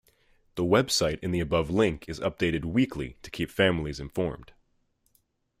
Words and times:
The 0.55 0.63
website 0.63 1.19
in 1.19 1.29
the 1.29 1.41
above 1.41 1.69
link 1.69 2.09
is 2.09 2.19
updated 2.21 2.65
weekly 2.65 3.17
to 3.21 3.29
keep 3.29 3.51
families 3.51 3.99
informed. 3.99 4.51